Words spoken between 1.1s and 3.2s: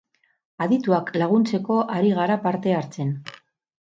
laguntzeko ari gara parte hartzen.